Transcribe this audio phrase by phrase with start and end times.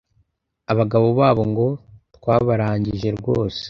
[0.71, 1.67] Abagabo babo ngo
[2.15, 3.59] twabarangije rwose